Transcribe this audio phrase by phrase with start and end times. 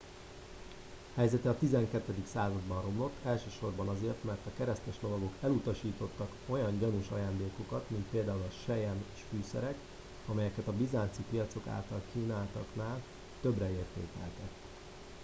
[1.15, 2.01] helyezete a 12.
[2.31, 8.53] században romlott elsősorban azért mert a keresztes lovagok elutasítottak olyan gyanús ajándékokat mint például a
[8.65, 9.77] selyem és fűszerek
[10.27, 13.01] amelyeket a bizánci piacok által kínáltaknál
[13.41, 14.49] többre értékeltek